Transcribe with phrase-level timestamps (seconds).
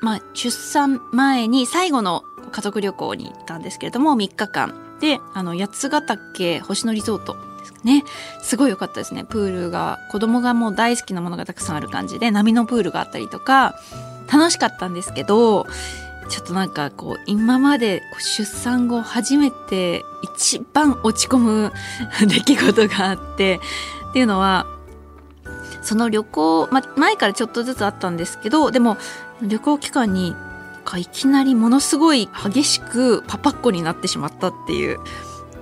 [0.00, 4.74] まあ出産前に最後の家族旅行に行ったんですけれども3日間。
[5.00, 8.04] であの八ヶ岳星野リゾートですかね。
[8.42, 9.24] すごい良かったですね。
[9.24, 13.74] プールが子供がもう大好きなものがたくさんある感じで波のプールがあったりとか
[14.30, 15.66] 楽しかったんですけど
[16.28, 21.72] ちょっとなんかこう今まで出産後初めて一番落ち込む
[22.20, 23.60] 出来事があって
[24.10, 24.66] っていうのは
[25.82, 28.96] その旅行、ま、前からちょっとずつあったんですけどでも
[29.42, 30.34] 旅行期間に
[30.96, 34.98] いきなりものすごい激しくパパっ子になってしまったっていう。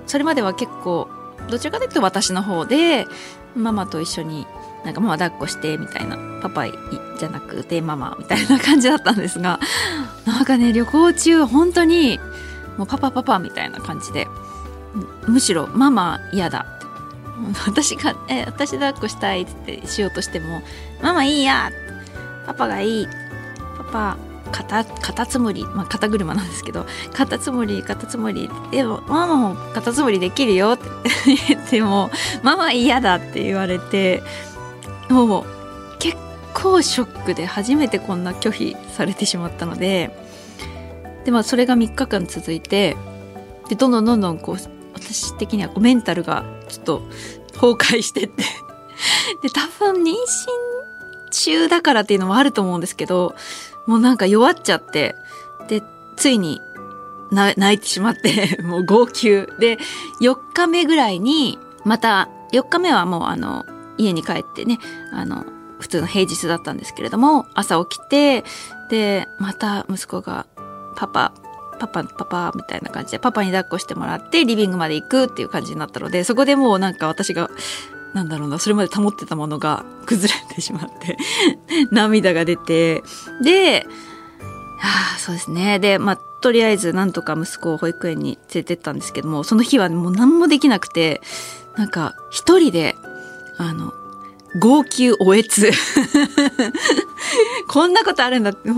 [0.07, 1.07] それまでは結構
[1.49, 3.05] どちらかというと私の方で
[3.55, 4.47] ママと一緒に
[4.83, 9.59] なんかママ抱っこしてみたいなパパじゃなくてママみたいな感じだったんですが
[10.25, 12.19] なんかね旅行中本当に
[12.77, 14.27] もうパパパパみたいな感じで
[15.27, 16.78] むしろママ嫌だ。
[17.65, 20.61] 私が「え私抱っこしたい」ってしようとしても
[21.01, 21.71] 「ママいいや」
[22.45, 23.07] パパがいい
[23.77, 24.17] パパ
[24.51, 30.89] カタカタツムリ、まあ、肩車なんですけど「カタツムリカタツムリ」でもママもカタツムリできるよって
[31.47, 32.09] 言っても
[32.43, 34.23] ママ嫌だって言われて
[35.09, 35.45] もう
[35.99, 36.17] 結
[36.53, 40.11] 構ショックで初めてこんな拒否されてしまったので
[41.25, 42.97] で、まあ、それが3日間続いて
[43.69, 47.01] でどんどんどんどんこう私的にはメンタルがちょっと
[47.53, 48.43] 崩壊してって
[49.41, 50.15] で多分妊娠
[51.31, 53.35] 中だからっていうのもあると思うんですけど
[53.89, 55.15] もうなんか弱っちゃって、
[55.67, 55.81] で、
[56.15, 56.61] ついに
[57.31, 59.47] 泣いてしまって もう号泣。
[59.57, 59.79] で、
[60.21, 63.65] 4日目ぐらいに、また、4日目はもうあの、
[63.97, 64.77] 家に帰ってね、
[65.11, 65.43] あの、
[65.79, 68.43] 普通の平日だったんですけれども、朝起きて、
[68.91, 70.45] で、また息子が、
[70.95, 71.31] パパ、
[71.79, 77.49] パパ、パパ、みたいな感じで、パパに抱っこしてもらって、リビングまで行くっていう感じになったので、そこでもうなんか私が、
[78.13, 81.17] なんだろうな、それまで保ってたものが崩れてしまって
[81.91, 83.03] 涙が出て、
[83.41, 83.87] で、
[84.79, 85.79] はあ、そうですね。
[85.79, 91.21] で、まあ、とりあえずなんとか息子を保育園に連れてったんですけども、その日はもう何もできなくて、
[91.75, 92.95] なんか一人で、
[93.57, 93.93] あの、
[94.57, 95.71] 号泣おえつ。
[97.67, 98.69] こんなことあるんだって、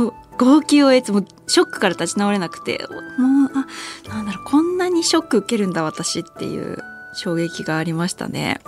[0.41, 6.79] 号泣おえつ、もショックから立ち直れなくて、もう、あ、なんだろう、こんなにショック受けるんだ私っていう
[7.13, 8.59] 衝撃がありましたね。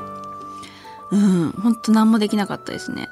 [1.12, 3.10] うん、ほんと何もできなかったですね。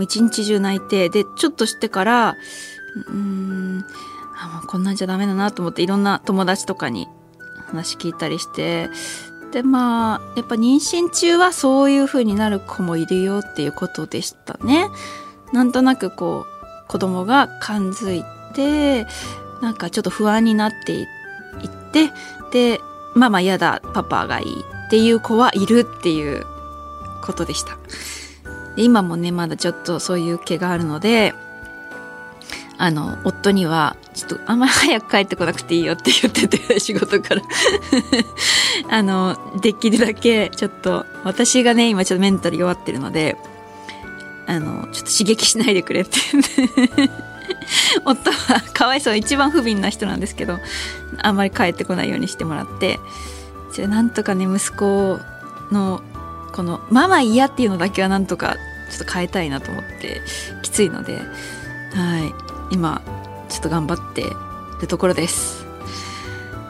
[0.00, 2.36] 一日中泣いて、で、ちょっとしてから、
[3.08, 3.84] うん、
[4.40, 7.08] あ、もうこんなんじゃダメだなと思っていろんな友達とかに
[7.66, 8.88] 話聞いたりして、
[9.50, 14.88] で、まあ、やっぱ妊娠中はそういう風になる子もいるよっていうことでしたね。
[15.52, 16.49] なんとなくこう、
[16.90, 19.06] 子供が感づいて、
[19.62, 21.06] なんかちょっと不安になっていっ
[21.92, 22.10] て、
[22.50, 22.80] で、
[23.14, 26.44] ママ嫌だ、パパがいいっていう子はいるっていう
[27.22, 27.78] ことでした。
[28.76, 31.32] 今もね、まだちょっとそういう気があるので、
[32.76, 37.42] あの、夫には、ちょっとあんまり早く帰ってこなくていいよって言ってて、仕事から
[38.90, 43.36] あの、できるだけ、ちょっと、私がね、今ちょっとメンタル弱ってるので、
[44.50, 46.18] あの、ちょっと刺激しないでくれって。
[48.04, 50.58] 夫はかわいそう一番不憫な人なんですけど
[51.22, 52.98] あんまり帰ってこないようにしてもらって。
[53.72, 55.20] じゃなんとかね息子
[55.70, 56.02] の
[56.52, 58.56] このママ嫌っていうのだけはなんとか
[58.90, 60.20] ちょっと変えたいなと思って
[60.62, 61.18] きついので
[61.94, 62.34] はい。
[62.72, 63.02] 今
[63.48, 64.24] ちょっと頑張って
[64.80, 65.64] るところです。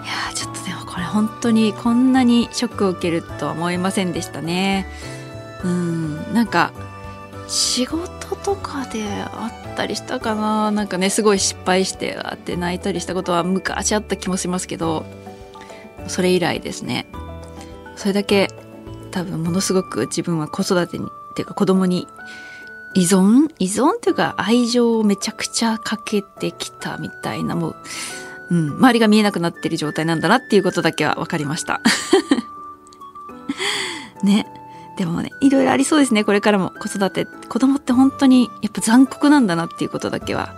[0.04, 4.86] いやちょっとでもこれ本当にこんなにショックを受けるとは思いませんでしたね。
[5.64, 6.34] うん。
[6.34, 6.72] なんか
[7.50, 10.70] 仕事とかであったりしたかな。
[10.70, 15.04] なんかねすごい失敗してあって泣いたりしたことは昔あった気もしますけど
[16.06, 17.06] それ以来ですね。
[17.96, 18.48] それだけ
[19.10, 22.06] 多分ものすごく自分は子育てにっていうか子供に
[22.94, 27.76] 依存依存っていうか愛情をめちゃくちゃかけてきたみたいなもう、
[28.50, 31.80] うん、周りが見えなくなってる状態なんだなっていうことだけは分かりました。
[34.22, 34.46] ね。
[35.00, 36.24] でもねいろいろありそうですね。
[36.24, 36.72] これからも。
[36.78, 37.24] 子育て。
[37.24, 40.54] 子供って本当にやっぱ残酷なんだなっていうことだけは。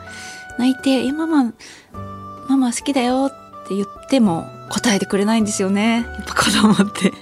[0.58, 1.52] 泣いて「えママ
[2.48, 3.30] ママ好きだよ」
[3.64, 6.08] って言っても答えてくれないんですよね。
[6.12, 7.12] やっぱ子供って。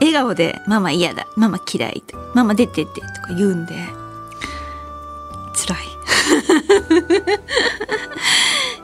[0.00, 2.02] 笑顔で「ママ嫌だママ嫌い」
[2.34, 3.74] ママ出てって」とか言うんで。
[5.54, 5.78] 辛い。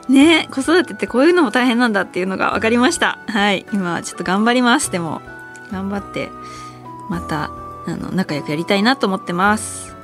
[0.13, 3.19] ね子育てってこういうのも大変なんだっていうのが分かりました。
[3.27, 3.67] はい。
[3.73, 4.93] 今はちょっと頑張ります。
[4.93, 5.21] でも
[5.75, 6.31] 頑張って
[7.11, 7.51] また
[7.87, 9.95] あの仲良くやりたいなと思ってます。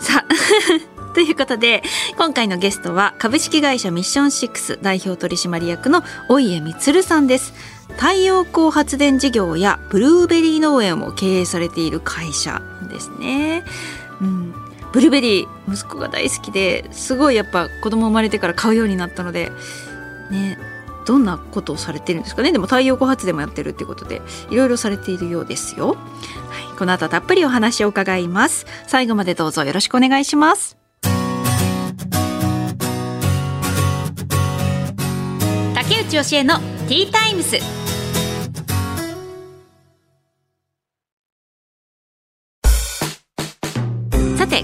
[0.00, 0.34] さあ
[1.14, 1.82] ということで
[2.18, 7.52] 今回のゲストは株式会社ミッション6代表取締役の大家充さんです。
[7.96, 12.60] 太陽光発電事業やブルーベリー農園を経営されている会社
[12.90, 13.62] ですね、
[14.20, 14.54] うん、
[14.92, 19.52] ブルーベリー息子が大好きですごいやっぱ子供生まれてから買うようになったので
[20.30, 20.58] ね。
[21.06, 22.52] どんなことをされてるんですかね。
[22.52, 24.20] でも太陽光発電もやってるっていうことで
[24.50, 25.96] いろいろされているようですよ、はい、
[26.78, 28.66] この後たっぷりお話を伺います。
[28.86, 30.76] 最後までどうぞよろしくお願いします。
[35.74, 36.58] 竹内教えの
[36.88, 37.75] ティータイムス。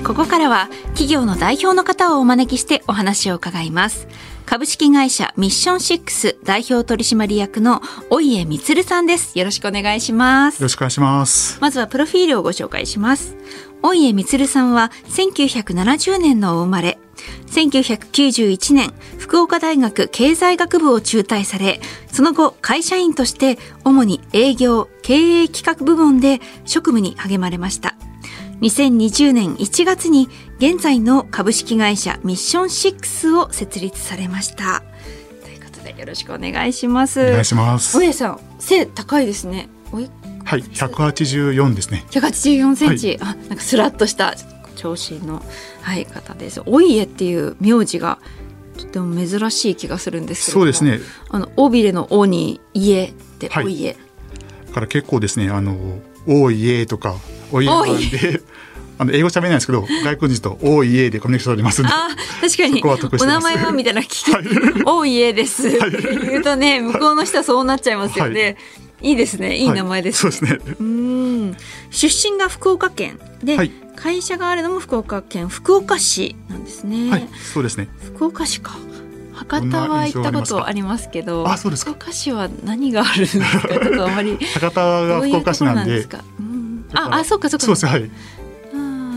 [0.05, 4.09] ここからは企業の代表の方をお招きしてお話を伺います。
[4.45, 9.39] 株式会社ミッション6代表取締役のお家光さんです。
[9.39, 10.57] よろしくお願いします。
[10.57, 11.59] よろしくお願いします。
[11.61, 13.37] まずはプロフィールをご紹介します。
[13.83, 16.99] お家光さんは1970年のお生まれ。
[17.47, 27.95] 1991年福岡大学経済学部を中退されその後会社員として主に営業経営企画部門で職務に励まれました
[28.63, 30.29] 2020年1月に
[30.59, 34.85] 現在の株式会社ミッション6を設立されました。
[35.43, 37.21] ということでよろしくお願いします。
[37.21, 37.99] お願いします。
[37.99, 39.69] お家さん背高いですね。
[40.45, 42.05] はい、184ですね。
[42.11, 44.37] 184センチ、はい、あ、なんかスラッとした
[44.77, 45.43] 長身の、
[45.81, 46.63] はい、方です。
[46.65, 48.21] お家っていう名字が
[48.79, 51.01] とても珍しい気がするんですけどそうですね。
[51.31, 53.97] あの尾びれの尾に家ってお家、はい、
[54.69, 55.99] だから結構ですね、あの
[56.29, 57.17] お家とか
[57.51, 58.41] お家なんで。
[59.03, 62.09] あの英語喋れないですけど外国人と「おいえ」でコミュニケーション取りますんであ
[62.41, 62.83] 確かに
[63.21, 64.25] お名前はみたいな聞き
[64.87, 65.79] 「おいえです」って
[66.27, 68.43] 言うとね向こうの人はそうなっちゃいますよね。
[68.43, 68.57] はい
[69.03, 69.57] いいですね。
[69.57, 70.77] いい名前です、ねはい、そうですね。
[70.79, 71.57] うん。
[71.91, 77.11] 出身が福岡県で、はい、会社があるのも福岡県福岡市なんですね。
[77.11, 77.89] はい、そうですね。
[78.15, 78.77] 福岡市か。
[79.35, 83.69] 博多は行ったことありますけど、あ、そうです福岡市は何があるんですか？
[83.69, 86.07] ちょっとあまり 博多が福岡市なんで。
[86.39, 87.67] うん、あ、あ、そうかそうか。
[87.67, 88.11] そうですはい。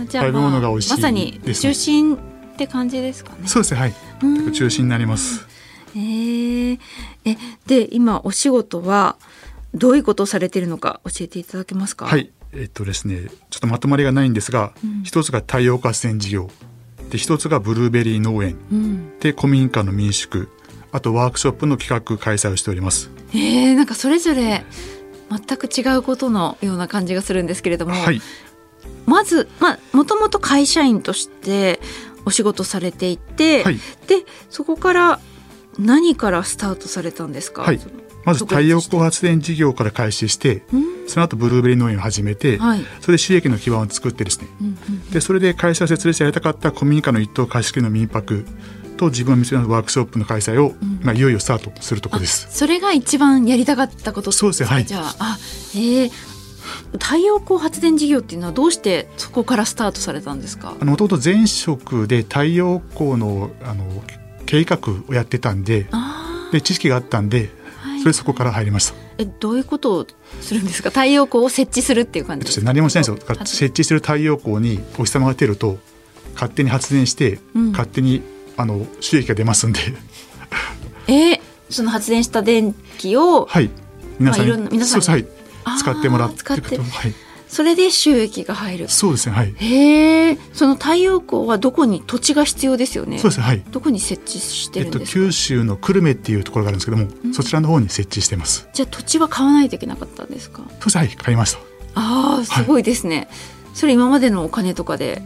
[0.08, 2.20] あ、じゃあ、まあ、まさに中心っ
[2.58, 3.48] て感じですかね。
[3.48, 3.94] そうですはい。
[4.54, 5.46] 中心になります。
[5.96, 6.80] えー、
[7.24, 7.38] え
[7.68, 9.16] で今お仕事は
[9.74, 12.06] どういうことをされているのか教えていただけますか？
[12.06, 16.50] はい、えっとですね、ちょっとまとまりがないんですが、うん、一つが太陽光発電事業、
[17.10, 20.50] で一つがブルーベリー農園、うん、で古民家の民宿、
[20.92, 23.10] あとワークショップの企画開催をしております。
[23.34, 24.66] えー、なんかそれぞれ
[25.30, 28.22] 全く違うことのような感じがするんですけれども、はい、
[29.06, 31.80] まずまあもともと会社員として
[32.26, 33.76] お仕事されていて、はい、
[34.08, 35.20] でそこから
[35.78, 37.62] 何からスタートされたんですか？
[37.62, 37.80] はい、
[38.24, 40.64] まず太陽光発電事業から開始して、
[41.08, 44.48] その後ブルーベリー農園を始めて、はい、それで収益の基盤を作ってですね、
[45.12, 48.46] でそれで会社設立やりたかった古民家の一棟貸し切りの民泊
[48.98, 52.48] と自分を見つけるワークショップの開催を、まあ、いよいよスタートするところです。
[52.50, 54.86] それが一番やりたかったことそうですね、はい。
[54.86, 55.38] じゃあ、あ、
[55.76, 56.12] えー、
[56.94, 60.76] 太陽光発電事業っていうのはどうしてそこからスタートされたんですか？
[60.82, 64.04] もともと前職で太陽光のあの
[64.46, 65.88] 計画をやってたんで、
[66.52, 67.50] で知識があったんで、
[68.02, 68.96] それそこから入りました。
[69.18, 70.08] えどういうことを
[70.42, 70.90] するんですか？
[70.90, 72.66] 太陽光を設置するっていう感じですか？
[72.66, 73.18] 何もしないですよ。
[73.46, 75.78] 設置してる太陽光にお日様が出ると
[76.34, 78.22] 勝手に発電して、うん、勝手に
[78.58, 79.80] あの収益が出ますんで。
[81.08, 83.70] えー、その発電した電気をはい。
[84.18, 85.28] 皆さん,、まあ、皆さんはい、
[85.80, 87.14] 使ってもらってはい。
[87.48, 88.90] それで収益が入る。
[88.90, 89.54] そうですねはい。
[89.56, 93.20] へえその太陽光はどこに土地が必要ですよね。
[93.20, 93.64] そうですねはい。
[93.72, 98.68] どこに設置してるんですか、えっと、九州の久留米っていうところがあるんですけども、うん、そちらの方に設置してます。
[98.74, 100.64] じゃあ土地は買わないといけなかったんですか？
[100.64, 101.10] そうですはい。
[101.10, 101.60] 買いました。
[101.94, 103.28] ああすごいですね、はい、
[103.74, 105.22] それ今までのお金とかで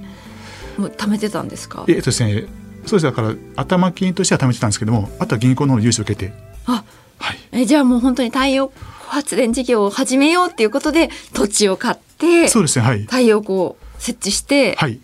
[0.77, 1.85] もう貯めてたんですか？
[1.87, 2.43] えっとですね
[2.85, 6.33] そうですだから頭金としては貯めてたんですけどもあとは銀行の融資を受けて。
[6.65, 6.83] あ
[7.17, 7.39] はい。
[7.53, 8.71] えじゃあもう本当に太陽
[9.09, 14.99] 発電事業を始めようっていうことで土地を買ってそうですね、はい、太陽光を設置して、はい、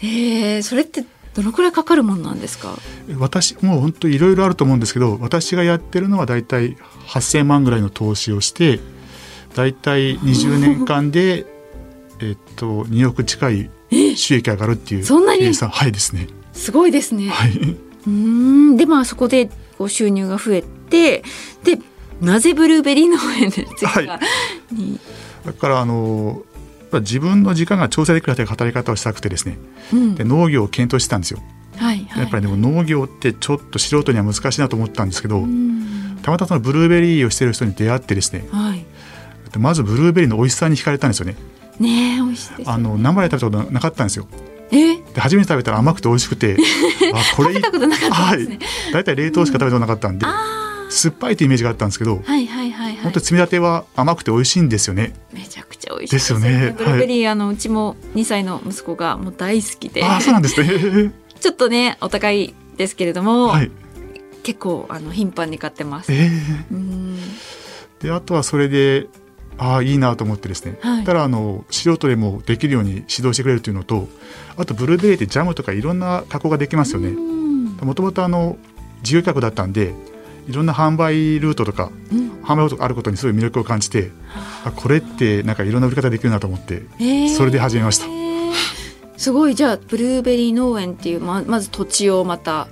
[0.00, 2.76] えー、それってどのくらいかかるもんなんですか？
[3.18, 6.76] 私もう本当いろいろあると思うんですけど私がやってるのは大体
[7.08, 8.78] 8,000万ぐらいの投資をして
[9.54, 11.46] 大体20年間で
[12.20, 13.70] えっと2億近い
[14.16, 15.06] 収益上がるっていう
[15.38, 15.68] 計算。
[15.70, 16.28] はいですね。
[16.52, 18.76] すごいですね、はい、うん。
[18.76, 21.24] でまあそこでこう収入が増えて
[21.64, 21.78] で
[22.20, 26.42] なぜブルーベリー農園ではい、だからあの
[26.92, 29.58] 自分の時間が調整できる働き方をしたくてですね、
[29.92, 31.40] うん、で農業を検討してたんですよ。
[31.76, 35.44] はいはい、やっぱりでも農業ってちょっと素人には難しいなと思ったんですけど、
[36.22, 38.84] たまたまそのブルーベリーをしてる人に出会ってですね、はい、
[39.58, 41.36] まずブルーベリーの美味しさに惹かれたんですよね。
[41.80, 44.28] ね美味しい、ね、あの生で食べたことなかったんですよ。
[44.70, 44.96] え？
[44.96, 46.56] で初めて食べたら甘くて美味しくて。
[47.12, 48.58] あこれ食べたことなかったですね、
[48.92, 50.32] はい、冷凍しか食べたことなかったんで、うん、
[50.90, 55.14] 酸っぱいというイメージがあったんですけど、はいはいはいはい、本当に摘み立ては甘くて美味しいんですよね。
[55.32, 56.74] めちゃくちゃ美味しいですよね。
[56.76, 60.04] ブルーベリー、はい、あのうちも2歳の息子がもう大好きで。
[60.04, 61.12] あそうなんですね。
[61.40, 63.70] ちょっとねお高いですけれども、はい、
[64.44, 67.20] 結構あの頻繁に買ってます、えー、
[68.00, 69.08] であとはそれで
[69.56, 74.08] ああいいなと思ってですね、はい、ただあの素人でもできるように指導してくれるというのと
[74.56, 77.10] あとブルーベリーってジャムとかいろんな加工ができますよね。
[77.82, 78.56] もともとあの
[79.02, 79.94] 自由企画だったんで
[80.46, 84.10] いろんな販売ルートとか、うん、販売ルートがあることにすごい魅力を感じて
[84.64, 84.72] あ。
[84.72, 88.06] これってなんかいろんな売り方できるなと思って、えー、それで始めました。
[89.16, 89.54] すごい。
[89.54, 92.68] じゃあブルーベリー農園っていうままず土地をまた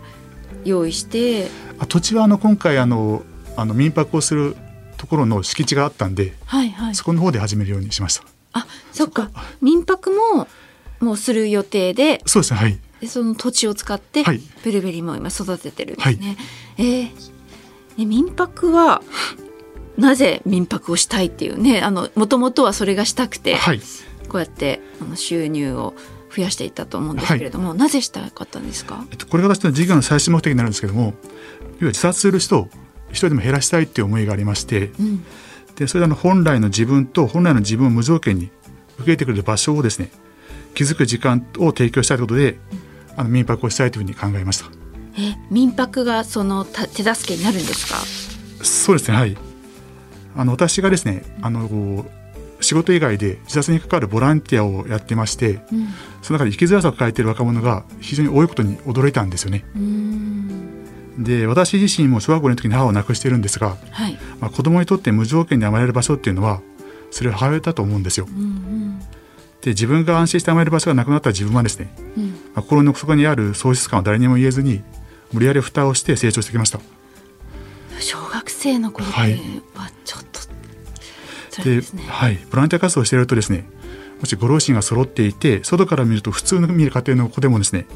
[0.64, 1.48] 用意して。
[1.78, 3.22] あ土地はあの今回あの
[3.56, 4.56] あの民泊をする
[4.96, 8.24] ところの敷地があったんで、はいはい、そこの方で始めるようにしました。
[8.52, 9.30] あ、そっか。
[9.60, 10.46] 民泊も
[11.00, 12.60] もうする予定で、そうですね。
[12.60, 12.78] はい。
[13.00, 16.36] でその土地を使って、はい、ブルーベリーも今育ててるんですね。
[16.76, 17.31] はい、えー、
[17.96, 19.02] 民泊は
[19.96, 23.80] なぜ民泊をしたいっていうね、あのもともとはそれがしたくて、はい、
[24.28, 25.94] こうやってあの収入を
[26.34, 29.04] 増やしていったと思うんですけれども、はい、なぜしたかったんですか？
[29.10, 31.12] えっとこれが私の事業の最終目的になるんですけども、
[31.78, 32.68] 要は自殺する人
[33.10, 35.24] 一人でも減らしたいっていう思いがありまして、うん、
[35.76, 38.50] でそれであの本来の自分と本来の自分を無条件に受
[38.98, 40.10] け入れてくれる場所をですね
[40.74, 42.60] 気づく時間を提供したいということで、うん、
[43.18, 44.70] あの民泊をしたいというふうに考えました
[45.18, 47.98] え民泊がその手助けになるんですか？
[48.64, 49.36] そうですねはい。
[50.36, 52.06] あの私がですねあの
[52.60, 55.88] 仕事以外で自殺に関わるボランティアをやってまして、うん、
[56.22, 59.64] その中で生きづらさを抱えている若者が非常に多いことに驚いたんですよね。
[61.18, 66.62] で私自身も小学校の時に母を亡くしているんですが、はい、まあ、子供にとって無条件に甘える場所っていうのは
[67.10, 68.26] それは母親だと思うんですよ。
[68.30, 68.98] うんうん、
[69.60, 74.82] で自分が安心して甘える場所がなくなった自分はですね、うん、まあ、心の底にある喪失感を誰にも言えずに
[75.32, 76.80] 無理やり蓋をして成長してきました。
[78.00, 79.26] 小学生の頃は
[80.04, 83.64] ちょっと、で、ね、はい、ボランティア活動をしているとですね
[84.18, 87.86] もしご両親が揃っていて外から見ると普通の見る家庭の子でもですね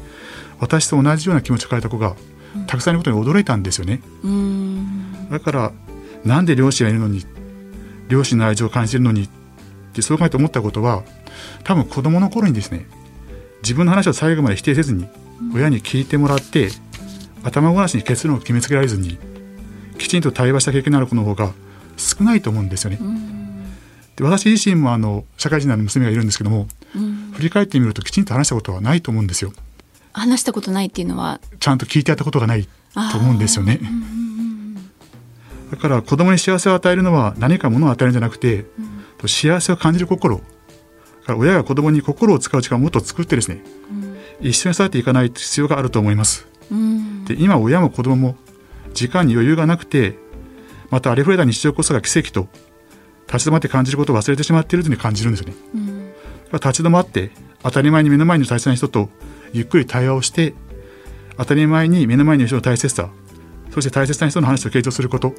[0.59, 2.15] 私と同じような気持ちを変えた子が
[2.67, 4.01] たくさんいることに驚いたんですよね。
[5.29, 5.71] だから
[6.23, 7.25] なんで両親がいるのに
[8.07, 9.29] 両親の愛情を感じるのにっ
[9.93, 11.03] てそう考えて思ったことは
[11.63, 12.87] 多分子供の頃にですね
[13.61, 15.07] 自分の話を最後まで否定せずに
[15.53, 16.69] 親に聞いてもらって
[17.43, 19.17] 頭ごなしに結論を決めつけられずに
[19.97, 21.53] きちんと対話した経験のある子の方が
[21.95, 22.99] 少ないと思うんですよね。
[24.15, 26.67] で私自身もあの社会人の娘がいるんですけども、
[27.33, 29.53] 振り返ってみるときちんと話したことはないと思うんですよ。
[30.13, 31.39] 話したことないっていうのは？
[31.59, 32.67] ちゃんと聞いてやったことがない
[33.11, 33.79] と思うんですよね。
[35.69, 38.65] だから子供に幸せを与えるのは何かものを与えるんじゃなくて、
[39.21, 40.43] うん、幸せを感じる心か
[41.27, 46.47] ら親が子供に心を使う時間をもっと作ってですね、うん、一緒に育てていかない必要があると思います。
[46.71, 48.35] うん、で今親も子供も
[48.93, 50.17] 時間に余裕がなくて
[50.89, 52.47] またありふれた日常こそが奇跡と
[53.27, 55.55] 立ち止まって感じることを忘れてしまっているというふうに感じるんですよね。
[55.75, 56.13] うん、
[56.53, 57.31] 立ち止まって
[57.63, 59.09] 当たり前に目の前に大切な人と
[59.53, 60.53] ゆっくり対話をして
[61.37, 63.09] 当たり前に目の前にいる人の大切さ
[63.71, 65.33] そして大切な人の話を傾聴すること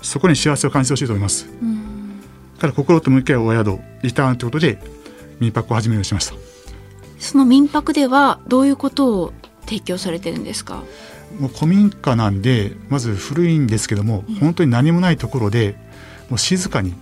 [0.00, 1.46] そこに幸せを感じてほしいと思います。
[2.62, 4.78] から心と向き合うお宿リターンということで
[5.40, 6.34] 民泊を始めるようにしました
[7.18, 9.32] その民泊ではどういうことを
[9.72, 10.84] 提供されてるんですか？
[11.40, 15.76] もう古民家なんでまず古いんですけども、うん、本当に何もないところで
[16.28, 16.92] もう静かに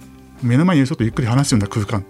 [0.41, 2.05] 目の前にいる人とゆっくり話すような空間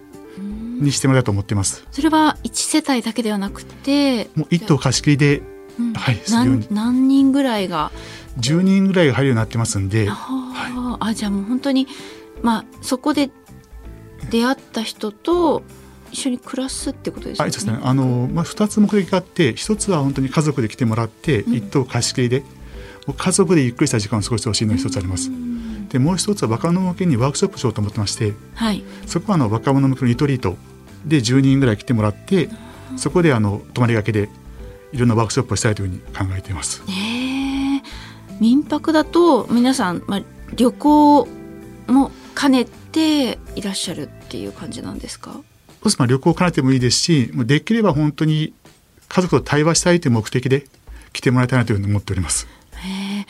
[0.83, 1.87] にしてもらいたいと思ってます。
[1.91, 5.43] それは一世帯だけではなくてもう一棟貸し切りで、
[5.79, 7.91] うん、はい何何人ぐらいが
[8.39, 11.87] ？10人ぐらいが入るようになってますんで、はい、あじゃあもう本当に
[12.43, 13.31] まあそこで
[14.31, 15.63] 出会った人と
[16.13, 17.47] 一緒に暮らすってことですね。
[17.51, 17.79] ですね。
[17.83, 22.43] あのまあ、2つ目的があって1つは本当に家族で来てもらって、うん、一棟貸し切りで
[23.17, 25.31] 家族でゆっくりした時間を過ごしてほしいのが1つあります。
[25.89, 30.57] でもう一つは若者向けにワークショップしようと思ってまして、はい、そこはあの若者向けのリトリート
[31.05, 32.49] で10人ぐらい来てもらって
[32.97, 34.29] そこであの泊まりがけで
[34.93, 36.01] いろんなワークショップをしたいというふうに
[36.31, 36.83] 考えています。
[38.41, 40.23] 民泊だと皆さん、まあ、
[40.55, 41.29] 旅行
[41.89, 45.41] も兼ねていらっしゃるっていう感じなんですか？
[45.83, 48.53] そうまあ旅行を兼ねてもいいですしできれば本当に
[49.09, 50.67] 家族と対話したいという目的で
[51.13, 52.47] 来てもらいたいなというふうに思っております。
[52.77, 53.27] へ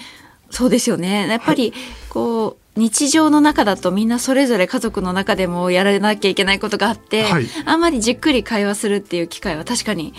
[0.51, 1.29] そうですよね。
[1.29, 1.73] やっぱり
[2.09, 10.15] こう、はい日常の中だとみんなそれぞれ家族の中でもやらなきゃいけないことがあって、はい、あんまりじっくり会話するっていう機会は確かに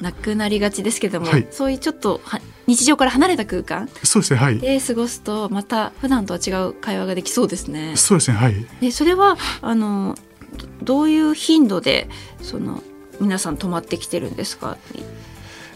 [0.00, 2.20] なくなりがちですけども、はい、そういうちょっと
[2.66, 7.96] 日常から離れた空間そうですね、はい、で過ごすとまた普段とは違う会話ができそうですね。
[7.96, 8.54] そうですねはい。
[8.80, 10.16] でそれはあの
[10.82, 12.08] どういう頻度で
[12.42, 12.82] その
[13.20, 14.76] 皆さん泊まってきてるんですか？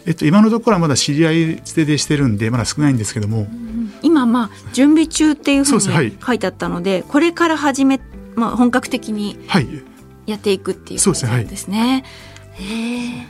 [0.05, 5.81] えっと、今のところはまだ知り合い捨てでしてるんでまだ少ないんですけども、うん、今まあ準備中っていうふうに
[6.25, 7.99] 書いてあったので、はい、これから始め、
[8.33, 9.37] まあ、本格的に
[10.25, 12.03] やっていくっていう感じなんですね。
[12.55, 13.27] はい、へ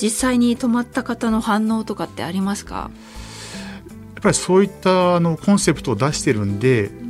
[0.00, 2.90] 実際に泊まった方の反応とかってありますか？
[4.14, 7.07] やっぱりそういったあのコンセプトを出してるんで、うん、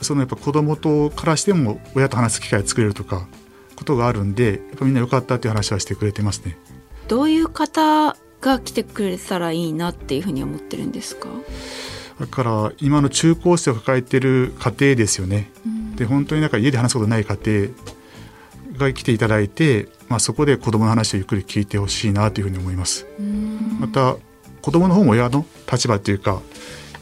[0.00, 3.26] そのやっぱ子供とからしても親と話す機会を作れるとか
[3.76, 6.56] ことがあるんでやっぱみんな良かったっていう話はしてくれてますね。
[7.08, 11.28] どういう方が来てくれたらいいなっていうふうに思ってるんですか？
[12.20, 15.50] だから今の中高生を抱えてる家庭ですよね。
[15.64, 17.68] うん、で本当になんか家で話すことない家庭
[18.78, 23.06] が来ていただいて、まあ、そこで子どもの話をゆっくり聞いてほしいなというふうに思います。
[23.80, 24.16] また
[24.60, 26.42] 子どもの方も親の立場っていうか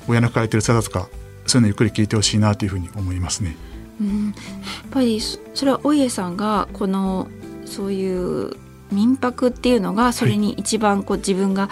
[0.09, 1.09] 親の抱えてる辛さとか
[1.47, 3.57] そういうのゆっくり聞いてほしいなというふうに思いますね。
[4.01, 4.35] うん、やっ
[4.91, 7.29] ぱりそれはお家さんがこの
[7.65, 8.57] そういう
[8.93, 11.71] 民泊っていうのがそれに一番こう自分が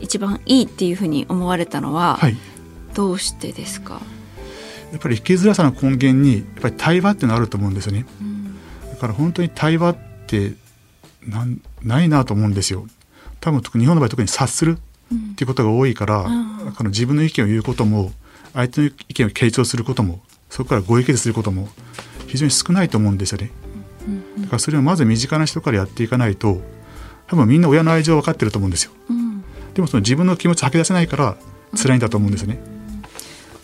[0.00, 2.18] 一番いいっていうふうに思われたのは
[2.94, 4.00] どうしてですか、
[4.92, 8.54] やっぱり生きづらさの根源にやっぱり対話っていうのあると思うんですよね、うん、
[8.90, 10.54] だから本当に対話って
[11.26, 12.86] なんないなと思うんですよ。
[13.40, 14.78] 多分日本の場合特に察する
[15.14, 18.12] っていうことが多いから、うん、だから自分の意見を言うことも
[18.58, 21.68] 相手の意見を傾聴することもそこからご意見することも
[22.26, 23.52] 非常に少ないと思うんですよね。
[24.40, 26.60] だからそれをまず身近な人からやっていかないと
[27.28, 28.92] 多分みんな親の愛情は分かってると思うんですよ。
[29.10, 31.36] うん、でもその自分の気持ち吐き出せないから
[31.76, 32.58] 辛いんだと思うんですよね。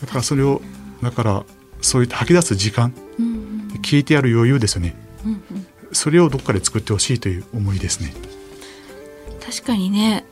[0.01, 0.61] だからそれを
[1.03, 1.45] だから
[1.81, 8.13] そういった吐き出す時間、うんうん、聞いてやる余裕ですよね、うんうん、それをどっかで作ってほしいという思いですね。
[9.45, 10.25] 確かにね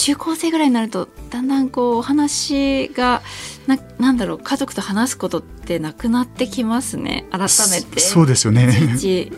[0.00, 3.20] 中高生ぐらいになるとだんだんこうお話が
[3.66, 7.26] ななんだろう家族と話すことってなくなってきますね。
[7.30, 8.00] 改めて。
[8.00, 8.66] そうですよね。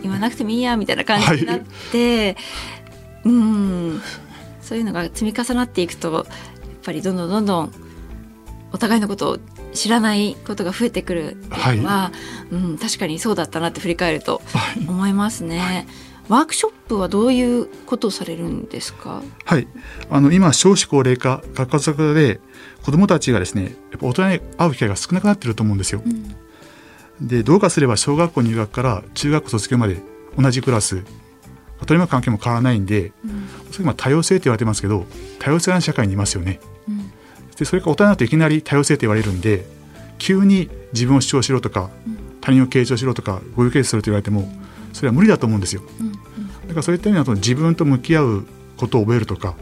[0.01, 1.59] 言わなくてもいいやみたいな感じになっ
[1.91, 2.37] て、はい、
[3.25, 4.01] うん。
[4.61, 6.25] そういうのが積み重なっていくとやっ
[6.85, 7.73] ぱりどんどんどんどん
[8.71, 9.39] お互いのことを
[9.73, 12.11] 知らないことが増えてくるのは、は
[12.53, 14.41] い、うん、確かにそうだったなって振り返ると
[14.87, 15.59] 思いますね。
[15.59, 15.87] はい
[16.29, 19.21] ワークショップはどういうことをされるんですか？
[19.45, 19.67] はい、
[20.09, 22.39] あの今少子高齢化、学科族で
[22.83, 26.01] 子どもたちがですね、やっぱ大人に会う機会が少なくなっていると思うんですよ。
[26.05, 29.97] うん、で、どうかすれば小学校入学から中学校卒業まで
[30.37, 31.03] 同じクラス、
[31.79, 35.05] 当たり前関係も変わらないんで、うん、それ今多様性って言われてますけど、
[35.39, 36.61] 多様性な社会にいますよね。
[36.87, 37.11] うん、
[37.57, 39.65] で、それから大人になっていきなり多様性って言われるんで、
[40.17, 41.89] 急に自分を主張しろとか、
[42.39, 44.49] 他人を傾聴しろとか、ご受けすると言われても。
[44.93, 45.81] それは無理だと思うんですよ。
[46.67, 48.45] だからそういった意味だと自分と向き合う
[48.77, 49.55] ことを覚えるとか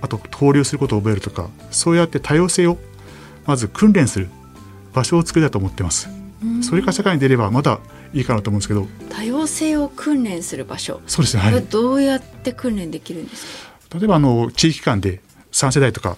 [0.00, 2.78] あと交流することを覚えるとかそうやって多様性を
[3.46, 4.28] まず訓練する
[4.92, 6.08] 場所を作りたいと思ってます。
[6.62, 7.78] それから社会に出ればまだ
[8.12, 8.88] いいかなと思うんですけど。
[9.08, 11.00] 多様性を訓練する場所。
[11.06, 13.46] そうですね、はい、どうやって訓練できるんです
[13.88, 13.98] か？
[13.98, 15.20] 例えばあの地域間で
[15.52, 16.16] 3世代とか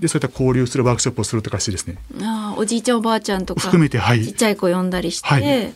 [0.00, 1.98] でそういった交流するワークショップをするとかしてですね。
[2.22, 5.74] あおじいちゃんおばあちゃんとか含めて、はい、ちっちゃい子呼んだりして、はい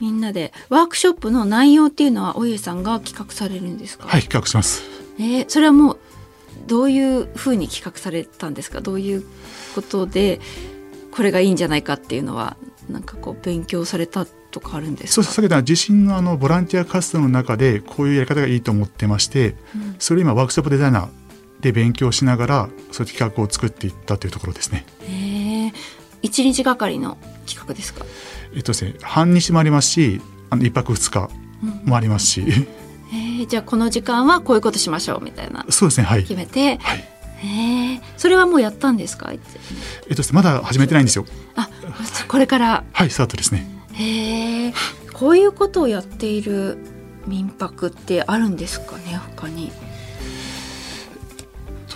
[0.00, 4.06] みんなでワークショップの内容っていうのはお家さんが企画されるんですか？
[4.06, 4.82] はい企画します、
[5.18, 5.98] えー、それはもう
[6.66, 8.80] どういうふうに企画されたんですか？
[8.80, 9.24] どういう
[9.74, 10.40] ことで
[11.10, 12.56] これがいいんじゃないかっていうのは
[12.90, 15.12] なんかこう勉強されたとかあるんですか？
[15.14, 21.08] そうさほど自身のあのボランティア活動の中でこういうやり方がいいと思ってまして、うん、それ今ワークショップデザイナー
[21.60, 24.84] で勉強しながらそういう企画を作っていったというところですね。
[25.02, 25.35] えー
[26.26, 28.04] 1日がかりの企画ですか？
[28.54, 31.30] えっとですね半日もありますしあの1泊2日
[31.84, 35.64] もありますし、うん、えー、じゃあこの時間はこういうことしましょうみたいな。
[35.70, 36.22] そうですねはい。
[36.22, 37.04] 決めて、はい、
[37.42, 39.30] えー、それはもうやったんですか？
[39.32, 39.38] えっ
[40.08, 41.26] とですねまだ始めてないんですよ。
[41.56, 41.68] あ
[42.28, 42.84] これから。
[42.92, 43.66] はいスタートですね。
[43.92, 44.72] へえー、
[45.12, 46.78] こういうことをやっている
[47.26, 49.72] 民泊ってあるんですかね他に？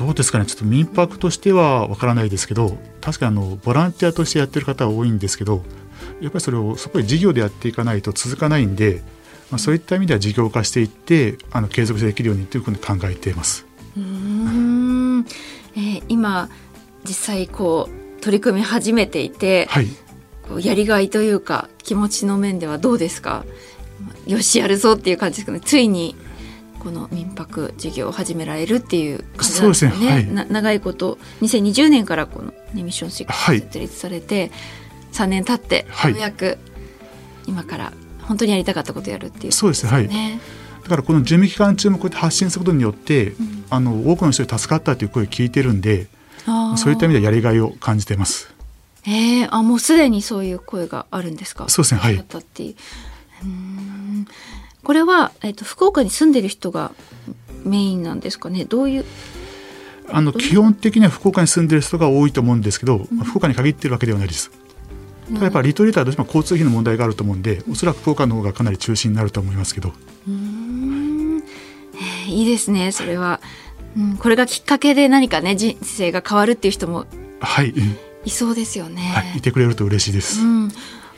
[0.00, 0.46] どうですかね。
[0.46, 5.62] ちょっと民泊としてはわからないですけど確かにあのボランティアとしてやってる方は多いんですけど
[6.22, 9.02] やっぱりそれをそこで事業でやっていかないと続かないんで、
[9.50, 13.66] まあ、そういった意味では事業化していってあの継続できるようにというふうに考えています。
[13.94, 15.26] うん、
[15.76, 16.48] えー、今
[17.04, 19.88] 実際こう取り組み始めていて、はい、
[20.48, 23.44] こうやりがいというか気持ちの面ではどうですか？
[24.26, 25.60] よしやるぞっていう感じですかね。
[25.60, 26.16] ついに
[26.80, 29.92] この民泊事業を始められるっていう感じなんですね。
[29.98, 30.34] ね。
[30.34, 34.50] はい、長いこと2020年からこの、ね、ミッション6設立されて、
[35.12, 36.58] 3年経ってようやく
[37.46, 39.90] 今から本当にやりたかったことやるっていう、ね、そうですね。
[39.90, 40.08] はい。
[40.90, 46.08] からこの準備期間中もこうやって発信することによって、うん、あの多くの人に助かったという声を聞いてるんで
[46.76, 48.52] そういった意味ではやりがいを感じています。
[49.06, 51.68] えー、あもうすでにそういう声があるんですか？
[51.68, 52.00] そうですね。
[52.00, 52.14] はい。
[52.16, 53.46] う。
[53.46, 54.26] ん
[54.82, 56.92] これは、えーと、福岡に住んでる人が
[57.64, 58.64] メインなんですかね？
[58.64, 59.04] どういう？
[60.08, 64.50] あの基本的には福岡に住んでる人が多いと思うんですけど、うん、福岡に限ってるわけではないです。
[65.32, 69.92] ただやっぱりリトリートはどうしても交通費の問題があると思うんでおそらく福岡の方がかなり中心になると思いますけど。
[70.26, 71.42] うん。
[71.94, 73.40] えー、いいですねそれは、
[73.96, 77.06] うん、これがきっかけで何かね人生が変わるっていう人も
[77.40, 77.72] はい。
[78.24, 79.02] いそうですよね。
[79.14, 80.42] はい、いてくれると嬉しいです。
[80.42, 80.70] うん、あ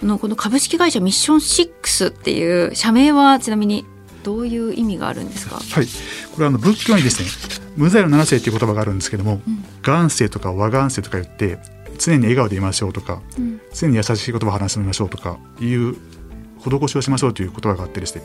[0.03, 3.85] のこの株式会社ミッション6っていう社名はちなみに
[4.23, 5.57] どういう意味があるんですか？
[5.57, 11.59] はい、これはあの仏教にですね、無罪の七世っていう言葉があるんですけども、うん、元世とか和元世とか言って
[11.99, 15.97] 常に笑顔でいましょうとか、うん、常に優しい言葉を話してみましょうとかいう
[16.61, 18.23] 施しをしましょうという言葉があってですね、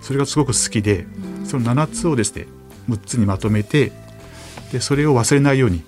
[0.00, 1.06] それがすごく好きで、
[1.40, 2.46] うん、その七つをですね、
[2.88, 3.92] 六つにまとめて、
[4.72, 5.82] でそれを忘れないように、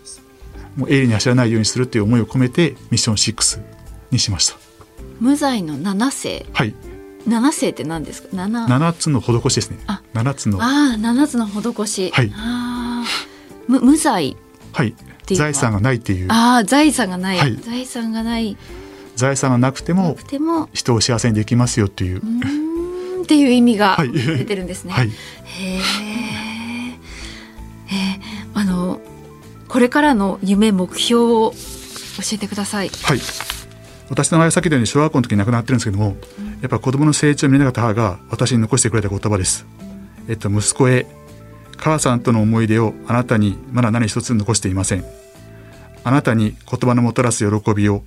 [0.77, 3.63] もう鋭利に走らないようにするっていう思いを込めてミッション6
[4.11, 4.66] にしました。
[5.21, 6.47] 無罪の七世。
[6.53, 6.75] はい。
[7.27, 8.29] 七世って何ですか？
[8.33, 8.69] 七。
[8.69, 9.79] 七つの施しですね。
[9.87, 10.63] あ、七つの。
[10.63, 12.11] ああ、七つの施し。
[12.13, 12.33] はい。
[13.69, 14.37] 無無罪。
[14.73, 14.95] はい。
[15.27, 16.29] 財産がないっていう。
[16.31, 17.57] ああ、財産がない、はい。
[17.57, 18.57] 財産がない。
[19.17, 20.17] 財産がなくても。
[20.73, 22.21] 人を幸せにできますよっていう。
[22.23, 22.67] うん
[23.23, 24.93] っていう意味が出てるんですね。
[24.93, 25.09] はい。
[25.09, 25.11] へ
[25.75, 25.81] え。
[27.91, 28.21] え
[28.55, 29.01] あの
[29.67, 31.57] これからの夢目標を教
[32.35, 32.89] えてください。
[32.89, 33.19] はい。
[34.09, 36.17] 私の前先でに小学校の時に亡くなってるんですけども、
[36.61, 39.67] やっぱ子供の成長を見なかった母が私に残してくれた言葉です。
[40.29, 41.07] えっと息子へ
[41.77, 45.05] 母さんとの思い出をあなたにまだ何一つ残していません。
[46.05, 48.05] あなたに言葉のもたらす喜びを、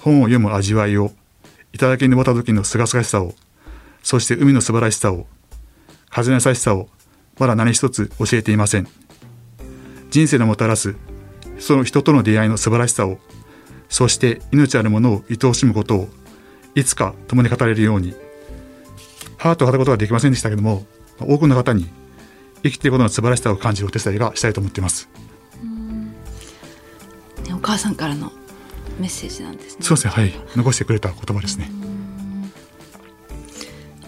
[0.00, 1.10] 本を読む味わいを、
[1.72, 3.34] 頂に登った時のすがすがしさを、
[4.04, 5.26] そして海の素晴らしさを、
[6.10, 6.88] 風の優しさを、
[7.38, 8.88] まだ何一つ教えていません。
[10.10, 10.94] 人生のもたらす、
[11.58, 13.18] その人との出会いの素晴らしさを、
[13.94, 16.08] そして命あるものを愛おしむことを、
[16.74, 18.12] いつか共に語れるように、
[19.36, 20.84] 母と語ることができませんでしたけども、
[21.20, 21.86] 多くの方に
[22.64, 25.08] 生きていることの素晴らしさを感じるお手伝いがしたいと思っています。
[27.52, 28.32] お母さんからの
[28.98, 29.78] メッセージなんですね。
[29.82, 31.70] そうですね、はい、残してくれた言葉ですね。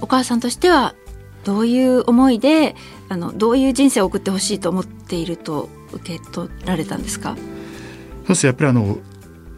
[0.01, 0.97] お母さんとしては
[1.45, 2.75] どういう思いで
[3.09, 7.37] あのどういう人生を送ってほしいと思っていると受け取られたんですか？
[7.37, 8.99] そうですやっぱりあの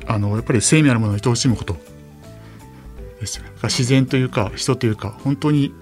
[0.09, 1.77] あのやっぱり生命あるものを愛おしむこと。
[3.21, 3.51] ですよね。
[3.65, 5.73] 自然というか人というか本当に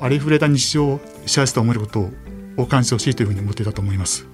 [0.00, 2.10] ありふれた日常を幸せと思えること
[2.56, 4.26] を感じてほしいというふうに思っていたと思います。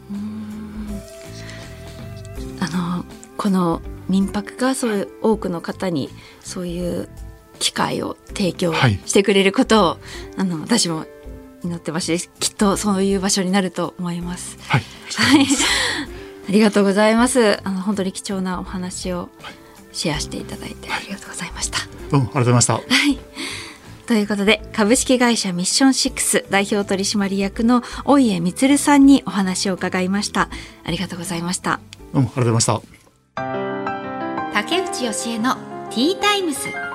[2.61, 3.05] あの
[3.37, 7.09] この民泊がそういう多くの方にそういう
[7.59, 8.75] 機会を提供
[9.07, 11.07] してくれることを、はい、あの私も
[11.63, 14.59] 祈ってますしきっとそういう場所になると思います。
[14.69, 14.83] はい、
[15.15, 15.47] はい、
[16.51, 17.65] ありがとうございます。
[17.65, 19.29] あの本当に貴重なお話を
[19.93, 21.79] シェアしていただいてありがとうございました。
[22.11, 22.73] どうもありがとうございました。
[22.75, 23.19] はい。
[24.09, 30.49] ということで株式会社ミッション6代表取締役の大家充さんにお話を伺いました
[30.83, 31.79] ありがとうございました
[32.13, 35.55] どうもありがとうございました竹内義恵の
[35.91, 36.90] ティータイムズ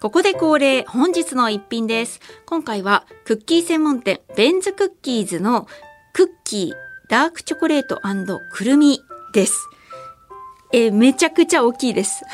[0.00, 2.20] ここで恒例、本日の一品です。
[2.46, 5.68] 今回は、クッキー専門店、ベンズクッキーズの
[6.14, 8.00] クッキー、ダークチョコレート
[8.50, 9.02] くるみ
[9.34, 9.68] です。
[10.72, 12.24] え、めちゃくちゃ大きいです。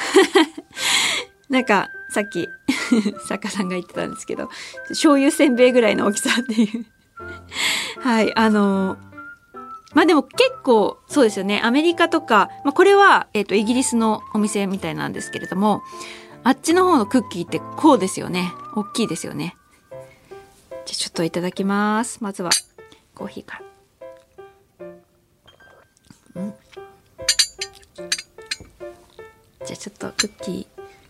[1.51, 2.49] なんか、さっき、
[3.27, 4.49] 作家さんが言ってたんですけど、
[4.91, 6.87] 醤油せんべいぐらいの大きさっていう
[8.01, 8.99] はい、あのー、
[9.93, 11.61] まあでも結構そうですよね。
[11.65, 15.83] アメリカとか、まあこれは、えっ、ー、と、イギリスのお店みたいなんですけれども、
[16.47, 18.53] あっちの方のクッキーってこうですよね。
[18.77, 19.57] 大きいですよね。
[20.85, 22.23] じゃちょっといただきます。
[22.23, 22.51] まずは、
[23.17, 24.87] コーヒーから。
[29.67, 30.69] じゃあちょっとクッキ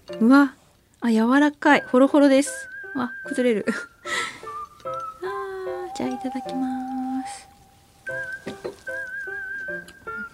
[0.09, 0.18] ー。
[0.20, 0.55] うわ
[1.03, 1.83] あ柔らかい。
[1.83, 2.70] ホロホロです。
[2.94, 3.66] わ崩れる。
[5.20, 7.46] あじゃあいただきます。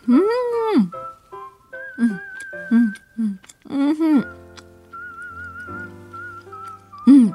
[0.06, 0.20] うん。
[0.20, 0.92] うん。
[1.98, 2.22] うん。
[3.18, 3.90] うん。
[3.90, 4.41] うん。
[7.06, 7.34] うん。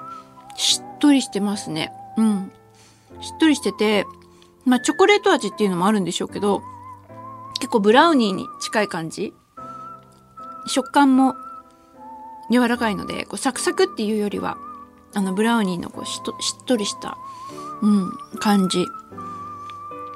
[0.55, 1.91] しっとりしてますね。
[2.17, 2.51] うん。
[3.21, 4.05] しっとりしてて
[4.65, 6.61] まあチョコレート味っていうのもあるんでしょうけど
[7.59, 9.33] 結構ブラウニーに近い感じ。
[10.67, 11.35] 食感も
[12.51, 14.57] 柔らかいのでこうサクサクっていうよりは
[15.13, 17.17] あのブラウニーのこうしとしっとりした、
[17.81, 18.85] うん、感じ。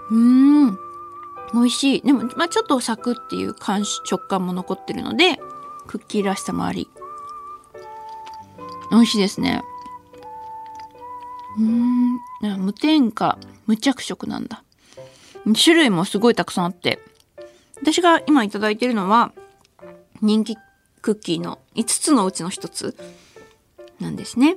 [0.09, 0.77] うーん。
[1.53, 2.01] 美味しい。
[2.01, 5.39] でも、まあ、ちょっとサクっていう感食感も残ってるので
[5.87, 6.89] クッキーらしさもあり。
[8.91, 9.62] 美味しいですね。
[11.58, 12.19] うん。
[12.60, 14.63] 無添加無着色なんだ。
[15.62, 16.99] 種類もすごいたくさんあって。
[17.82, 19.32] 私が今頂いてるのは
[20.21, 20.56] 人気
[21.01, 22.95] クッキーの5つのうちの1つ
[23.99, 24.56] なんですね。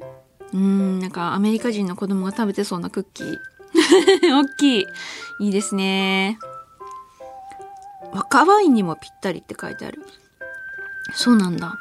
[0.52, 3.38] うんなんかアメリカ人の子供が食べてそうなクッキー。
[4.30, 4.86] 大きい。
[5.40, 6.38] いいですね。
[8.12, 10.02] 赤ワインにもぴったりって書いてある。
[11.12, 11.76] そうなんだ。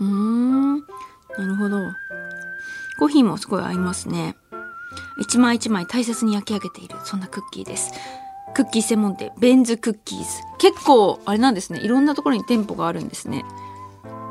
[0.00, 0.95] うーん。
[1.38, 1.92] なるほど。
[2.98, 4.36] コーヒーもすごい合いますね。
[5.18, 7.92] 一枚一枚大切に焼き上げているそんなクッキーです。
[8.54, 10.24] クッキー専門店ベンズクッキーズ。
[10.58, 11.80] 結構あれなんですね。
[11.80, 13.44] いろんなところに店舗があるんですね。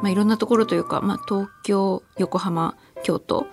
[0.01, 3.47] まあいろんなところというか、まあ、東京横浜京都。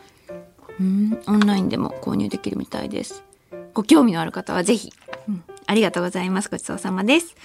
[0.81, 3.23] うんオンラインでも購入できるみたいです。
[3.75, 4.91] ご興味のある方はぜひ、
[5.29, 6.49] うん、ありがとうございます。
[6.49, 7.37] ごちそうさまです。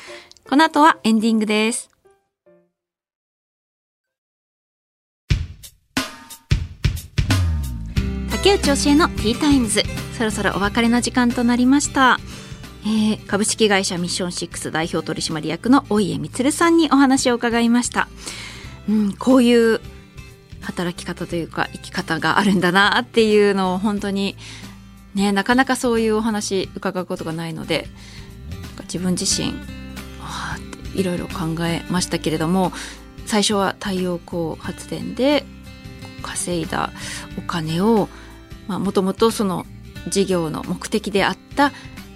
[0.49, 1.89] この後はエンディングです。
[8.47, 9.83] 竹内教えのティータイムズ。
[10.17, 12.17] そろそろお別れの時間となりました。
[12.85, 18.07] えー、株式会社ミッション6代表取締役の大家充さんにお話を伺いました、
[18.87, 19.81] うん、こういう
[20.61, 24.37] 働き方というか生き方があるんだなっていうのを本当に
[25.13, 27.89] ねなかなかそういうお話伺うことがないので
[28.83, 29.55] 自分自身
[30.95, 32.71] いろいろ考えましたけれども
[33.25, 35.43] 最初は太陽光発電で
[36.21, 36.93] 稼いだ
[37.37, 38.07] お金を
[38.67, 39.65] もともとその
[40.09, 41.71] 事業の目的であった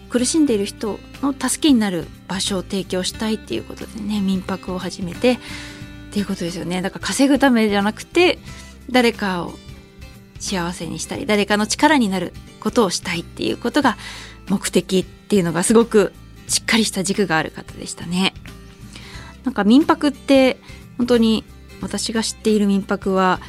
[0.09, 5.37] 苦しんでいる人の助けになる場所を提供したいっていうことでね民泊を始めてっ
[6.13, 8.39] ていうことですよねだから稼ぐためじゃなくて
[8.89, 9.53] 誰かを
[10.39, 13.97] 幸せにしたり誰かの力になることをしたいっていうことが
[14.49, 16.11] 目的っていうのがすごく
[16.47, 18.33] しっかりした軸がある方でしたね。
[19.45, 20.57] なんか民泊って
[20.97, 21.45] 本当に
[21.81, 23.39] 私が知っている民泊は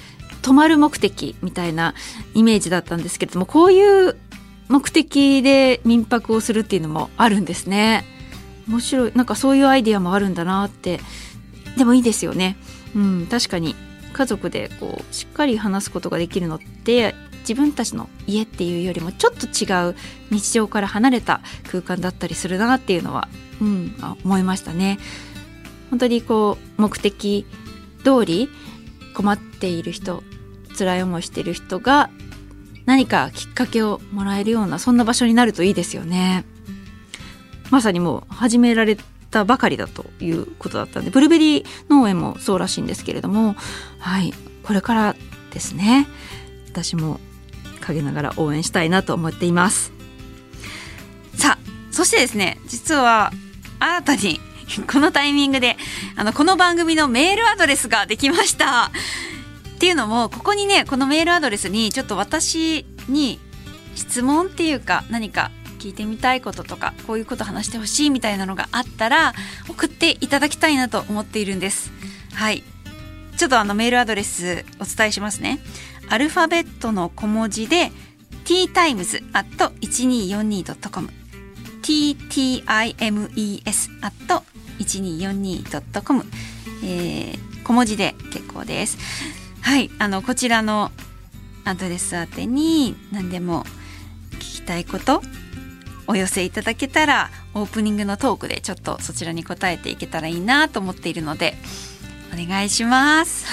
[0.42, 1.94] 泊まる目的みたいな
[2.35, 4.16] イメージだったんですけれどもこういう
[4.68, 8.05] 目的で民泊をするっていうのもあるんですね。
[8.68, 9.12] 面白い。
[9.14, 11.00] なんかそういうアイディアもあるんだなって。
[11.76, 12.57] でもいいですよね。
[12.94, 13.26] うん。
[13.31, 13.74] 確かに
[14.12, 19.96] 家族でこうしっかり話すことができるのって自分たちの家っていうよりもちょっと違う
[20.31, 23.28] 日常から離れた空間だったりするなっていうのは、
[23.61, 24.98] うん、思いましたね。
[25.90, 27.46] 本当にこう目的
[28.05, 28.48] 通り
[29.14, 30.22] 困っている人
[30.77, 32.11] 辛い思いしている人が
[32.87, 36.44] 何かきっかけをもらえるようなそんな場所になるといいですよね。
[37.70, 38.98] まさにもう始められ
[39.31, 43.57] たばかりだということだったんでブルーベリー農園もそうらしいんですけれども
[43.98, 45.16] はいこれから
[45.53, 46.07] ですね
[46.68, 47.18] 私も
[47.81, 49.90] 陰ながら応援したいなと思っています
[51.35, 51.59] さあ
[51.90, 53.33] そしてですね実は
[53.81, 54.38] 新たに
[54.90, 55.76] このタイミングで
[56.16, 58.87] あのこの番組のメールアドレスができました。
[58.87, 58.90] っ
[59.78, 63.40] ていうのもここにねこのメールアドレスにちょっと私に
[63.96, 69.35] 質問っていうか何か聞いてみたいこととかこういうこと話してほしいみたいなのがあったら
[69.68, 71.90] 送っていただきたいなと思っているんです。
[72.35, 72.62] はい。
[73.37, 75.58] ちょっとあのメールアドレスお伝えしますね。
[76.08, 77.90] アルファベットの小文字で
[78.44, 81.11] ttimes.1242.com
[81.82, 84.42] ttimes.1242.com、
[86.85, 88.99] えー、小文字で結構です。
[89.61, 90.90] はい、あのこちらの
[91.64, 93.64] アドレス宛てに何でも
[94.33, 95.23] 聞きたいこと
[96.07, 101.55] お寄せいただけたらオープニングのトークでちょっとそちらに答えていけたらいいなと思っているので
[102.33, 103.47] お願いします。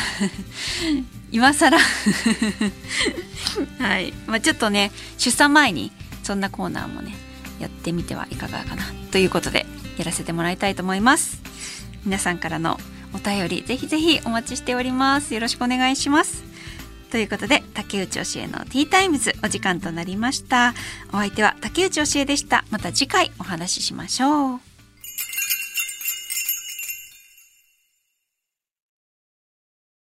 [1.31, 1.77] 今更
[3.77, 5.91] はい、まあ、ちょっとね出産前に
[6.23, 7.13] そんなコーナーもね
[7.59, 9.67] やってみてはいかがかなということで
[9.99, 11.41] やらせてもらいたいと思います。
[12.05, 12.79] 皆さんからの
[13.13, 15.33] お便りぜひぜひお待ちしております。
[15.33, 16.43] よろしくお願いします。
[17.11, 20.73] ということで竹内教えのティータイムズお時間となりました。
[21.09, 22.65] お相手は竹内教えでした。
[22.69, 24.68] また次回お話ししましょう。